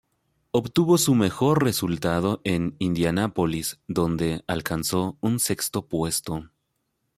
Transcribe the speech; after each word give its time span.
Obtuvo 0.49 0.97
su 0.97 1.13
mejor 1.13 1.63
resultado 1.63 2.41
en 2.43 2.75
Indianápolis, 2.79 3.81
donde 3.87 4.43
alcanzó 4.47 5.19
un 5.21 5.39
sexto 5.39 5.85
puesto. 5.85 6.49